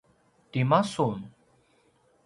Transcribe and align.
tima 0.51 0.81
sun? 0.91 1.19